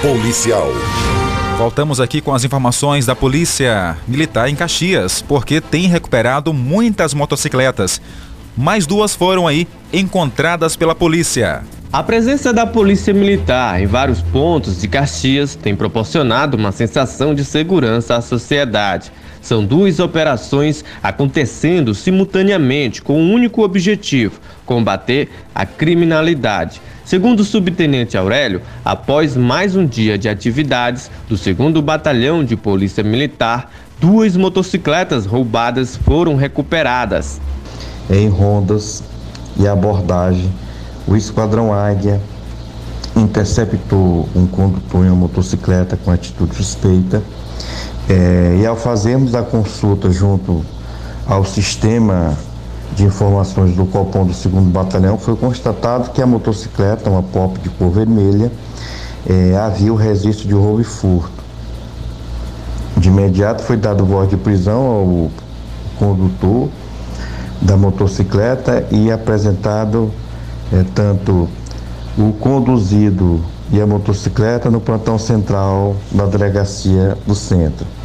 policial. 0.00 0.66
Voltamos 1.58 2.00
aqui 2.00 2.22
com 2.22 2.32
as 2.32 2.42
informações 2.42 3.04
da 3.04 3.14
Polícia 3.14 3.98
Militar 4.08 4.48
em 4.48 4.56
Caxias, 4.56 5.20
porque 5.20 5.60
tem 5.60 5.86
recuperado 5.88 6.54
muitas 6.54 7.12
motocicletas. 7.12 8.00
Mais 8.56 8.86
duas 8.86 9.14
foram 9.14 9.46
aí 9.46 9.68
encontradas 9.92 10.74
pela 10.74 10.94
polícia. 10.94 11.62
A 11.92 12.02
presença 12.02 12.50
da 12.50 12.66
Polícia 12.66 13.12
Militar 13.12 13.82
em 13.82 13.86
vários 13.86 14.22
pontos 14.22 14.80
de 14.80 14.88
Caxias 14.88 15.54
tem 15.54 15.76
proporcionado 15.76 16.56
uma 16.56 16.72
sensação 16.72 17.34
de 17.34 17.44
segurança 17.44 18.16
à 18.16 18.22
sociedade. 18.22 19.12
São 19.40 19.64
duas 19.64 19.98
operações 19.98 20.84
acontecendo 21.02 21.94
simultaneamente 21.94 23.02
com 23.02 23.20
um 23.20 23.32
único 23.32 23.62
objetivo: 23.62 24.40
combater 24.66 25.28
a 25.54 25.64
criminalidade. 25.64 26.80
Segundo 27.04 27.40
o 27.40 27.44
subtenente 27.44 28.16
Aurélio, 28.16 28.62
após 28.84 29.36
mais 29.36 29.74
um 29.74 29.84
dia 29.84 30.16
de 30.16 30.28
atividades 30.28 31.10
do 31.28 31.36
2 31.36 31.82
Batalhão 31.82 32.44
de 32.44 32.56
Polícia 32.56 33.02
Militar, 33.02 33.72
duas 34.00 34.36
motocicletas 34.36 35.26
roubadas 35.26 35.96
foram 35.96 36.36
recuperadas. 36.36 37.40
Em 38.08 38.28
rondas 38.28 39.02
e 39.58 39.66
abordagem, 39.66 40.50
o 41.06 41.16
Esquadrão 41.16 41.72
Águia 41.72 42.20
interceptou 43.16 44.28
um 44.34 44.46
condutor 44.46 45.04
em 45.04 45.08
uma 45.08 45.16
motocicleta 45.16 45.96
com 45.96 46.10
atitude 46.10 46.54
suspeita 46.54 47.22
é, 48.10 48.58
e 48.60 48.66
ao 48.66 48.74
fazermos 48.74 49.36
a 49.36 49.42
consulta 49.42 50.10
junto 50.10 50.64
ao 51.28 51.44
sistema 51.44 52.36
de 52.96 53.04
informações 53.04 53.76
do 53.76 53.86
Copom 53.86 54.26
do 54.26 54.32
2 54.32 54.64
Batalhão, 54.66 55.16
foi 55.16 55.36
constatado 55.36 56.10
que 56.10 56.20
a 56.20 56.26
motocicleta, 56.26 57.08
uma 57.08 57.22
pop 57.22 57.56
de 57.60 57.68
cor 57.68 57.90
vermelha, 57.90 58.50
é, 59.28 59.56
havia 59.56 59.92
o 59.92 59.96
registro 59.96 60.48
de 60.48 60.54
roubo 60.54 60.80
e 60.80 60.84
furto. 60.84 61.40
De 62.96 63.08
imediato 63.08 63.62
foi 63.62 63.76
dado 63.76 64.04
voz 64.04 64.28
de 64.28 64.36
prisão 64.36 64.86
ao 64.86 65.30
condutor 65.96 66.68
da 67.62 67.76
motocicleta 67.76 68.88
e 68.90 69.12
apresentado 69.12 70.10
é, 70.72 70.84
tanto 70.96 71.48
o 72.18 72.32
conduzido 72.32 73.40
e 73.70 73.80
a 73.80 73.86
motocicleta 73.86 74.68
no 74.68 74.80
plantão 74.80 75.16
central 75.16 75.94
da 76.10 76.26
delegacia 76.26 77.16
do 77.24 77.36
centro. 77.36 77.99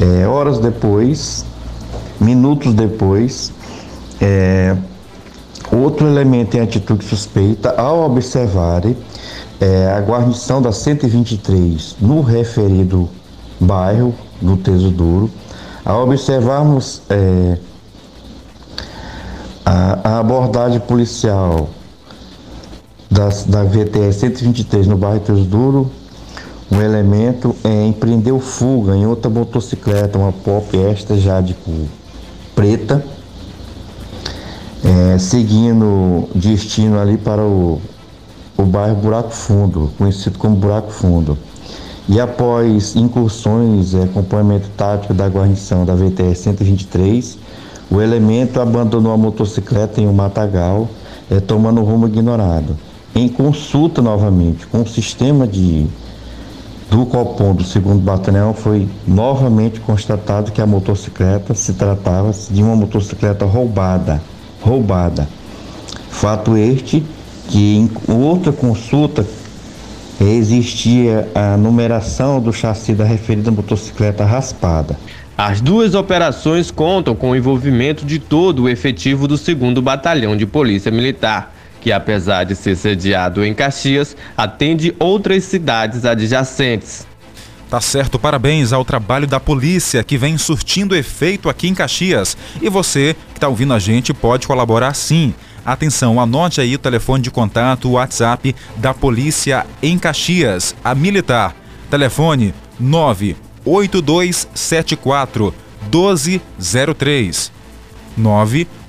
É, 0.00 0.26
horas 0.26 0.58
depois, 0.58 1.44
minutos 2.20 2.72
depois, 2.74 3.52
é, 4.20 4.76
outro 5.70 6.06
elemento 6.06 6.56
em 6.56 6.60
atitude 6.60 7.04
suspeita, 7.04 7.74
ao 7.76 8.04
observar 8.04 8.82
é, 9.60 9.92
a 9.92 10.00
guarnição 10.00 10.60
da 10.60 10.72
123 10.72 11.96
no 12.00 12.20
referido 12.20 13.08
bairro 13.60 14.14
do 14.40 14.56
Teso 14.56 14.90
Duro, 14.90 15.30
ao 15.84 16.04
observarmos 16.04 17.02
é, 17.08 17.58
a, 19.64 20.16
a, 20.16 20.18
abordagem 20.18 20.80
policial 20.80 21.68
das, 23.10 23.44
da 23.44 23.62
VTS 23.62 24.20
123 24.20 24.86
no 24.86 24.96
bairro 24.96 25.20
Teso 25.20 25.44
Duro, 25.44 25.90
um 26.70 26.80
elemento 26.80 27.54
é, 27.64 27.86
empreendeu 27.86 28.38
fuga 28.40 28.96
em 28.96 29.06
outra 29.06 29.30
motocicleta, 29.30 30.18
uma 30.18 30.32
Pop 30.32 30.76
esta 30.76 31.16
já 31.16 31.40
de 31.40 31.54
cor 31.54 31.86
preta, 32.54 33.04
é, 34.84 35.18
seguindo 35.18 36.28
destino 36.34 36.98
ali 36.98 37.16
para 37.16 37.42
o, 37.42 37.80
o 38.56 38.62
bairro 38.62 38.96
Buraco 38.96 39.30
Fundo, 39.30 39.90
conhecido 39.96 40.38
como 40.38 40.56
Buraco 40.56 40.90
Fundo. 40.90 41.38
E 42.08 42.20
após 42.20 42.96
incursões, 42.96 43.94
é, 43.94 44.04
acompanhamento 44.04 44.68
tático 44.76 45.14
da 45.14 45.28
guarnição 45.28 45.84
da 45.84 45.94
VTR 45.94 46.34
123, 46.34 47.38
o 47.90 48.00
elemento 48.00 48.60
abandonou 48.60 49.12
a 49.12 49.16
motocicleta 49.16 50.00
em 50.00 50.08
um 50.08 50.12
matagal, 50.12 50.88
é, 51.30 51.38
tomando 51.40 51.82
rumo 51.82 52.06
ignorado. 52.06 52.76
Em 53.14 53.28
consulta 53.28 54.00
novamente 54.00 54.66
com 54.66 54.82
o 54.82 54.86
sistema 54.86 55.46
de 55.46 55.86
do 56.92 57.06
Copom 57.06 57.54
do 57.54 57.64
segundo 57.64 58.02
batalhão 58.02 58.52
foi 58.52 58.86
novamente 59.08 59.80
constatado 59.80 60.52
que 60.52 60.60
a 60.60 60.66
motocicleta 60.66 61.54
se 61.54 61.72
tratava 61.72 62.30
de 62.50 62.62
uma 62.62 62.76
motocicleta 62.76 63.46
roubada, 63.46 64.20
roubada. 64.60 65.26
Fato 66.10 66.54
este 66.54 67.02
que 67.48 67.76
em 67.76 67.90
outra 68.06 68.52
consulta 68.52 69.24
existia 70.20 71.30
a 71.34 71.56
numeração 71.56 72.38
do 72.38 72.52
chassi 72.52 72.92
da 72.92 73.04
referida 73.04 73.50
motocicleta 73.50 74.22
raspada. 74.26 74.98
As 75.34 75.62
duas 75.62 75.94
operações 75.94 76.70
contam 76.70 77.14
com 77.14 77.30
o 77.30 77.36
envolvimento 77.36 78.04
de 78.04 78.18
todo 78.18 78.64
o 78.64 78.68
efetivo 78.68 79.26
do 79.26 79.38
segundo 79.38 79.80
batalhão 79.80 80.36
de 80.36 80.44
Polícia 80.44 80.92
Militar 80.92 81.54
que 81.82 81.92
apesar 81.92 82.44
de 82.44 82.54
ser 82.54 82.76
sediado 82.76 83.44
em 83.44 83.52
Caxias, 83.52 84.16
atende 84.36 84.94
outras 85.00 85.42
cidades 85.44 86.04
adjacentes. 86.04 87.04
Tá 87.68 87.80
certo, 87.80 88.16
parabéns 88.18 88.72
ao 88.72 88.84
trabalho 88.84 89.26
da 89.26 89.40
polícia 89.40 90.04
que 90.04 90.16
vem 90.16 90.38
surtindo 90.38 90.94
efeito 90.94 91.48
aqui 91.48 91.66
em 91.68 91.74
Caxias. 91.74 92.36
E 92.60 92.68
você 92.68 93.16
que 93.32 93.38
está 93.38 93.48
ouvindo 93.48 93.74
a 93.74 93.80
gente 93.80 94.14
pode 94.14 94.46
colaborar 94.46 94.94
sim. 94.94 95.34
Atenção, 95.64 96.20
anote 96.20 96.60
aí 96.60 96.74
o 96.74 96.78
telefone 96.78 97.22
de 97.22 97.30
contato, 97.30 97.88
o 97.88 97.92
WhatsApp 97.92 98.54
da 98.76 98.92
Polícia 98.94 99.66
em 99.82 99.98
Caxias, 99.98 100.76
a 100.84 100.94
Militar. 100.94 101.56
Telefone 101.90 102.54
98274 102.78 105.52
1203. 105.90 107.50
98274 108.16 108.81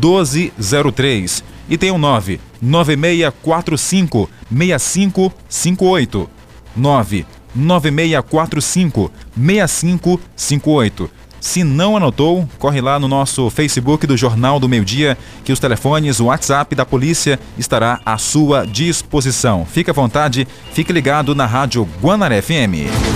1203 0.00 1.44
e 1.68 1.76
tem 1.76 1.90
o 1.90 1.98
99645 1.98 4.30
6558. 4.50 6.30
99645 6.76 9.12
6558. 9.36 11.10
Se 11.40 11.62
não 11.62 11.96
anotou, 11.96 12.48
corre 12.58 12.80
lá 12.80 12.98
no 12.98 13.06
nosso 13.06 13.48
Facebook 13.48 14.04
do 14.06 14.16
Jornal 14.16 14.58
do 14.58 14.68
Meio 14.68 14.84
Dia, 14.84 15.16
que 15.44 15.52
os 15.52 15.60
telefones, 15.60 16.18
o 16.18 16.24
WhatsApp 16.24 16.74
da 16.74 16.84
polícia 16.84 17.38
estará 17.56 18.00
à 18.04 18.18
sua 18.18 18.66
disposição. 18.66 19.64
Fique 19.64 19.90
à 19.90 19.92
vontade, 19.92 20.48
fique 20.72 20.92
ligado 20.92 21.36
na 21.36 21.46
Rádio 21.46 21.88
Guanaré 22.02 22.42
FM. 22.42 23.08